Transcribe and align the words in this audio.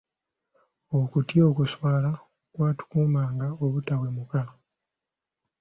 Okutya 0.97 1.41
okuswala 1.51 2.11
kwatukuumanga 2.53 3.47
obutawemuka. 3.65 4.41